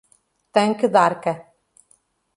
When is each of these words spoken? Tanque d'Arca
Tanque 0.53 0.89
d'Arca 0.89 1.33